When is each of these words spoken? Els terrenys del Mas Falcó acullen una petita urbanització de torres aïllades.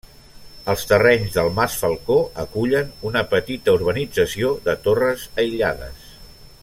Els 0.73 0.85
terrenys 0.91 1.35
del 1.35 1.49
Mas 1.59 1.75
Falcó 1.81 2.17
acullen 2.45 2.89
una 3.11 3.23
petita 3.35 3.77
urbanització 3.81 4.51
de 4.69 4.77
torres 4.89 5.29
aïllades. 5.45 6.11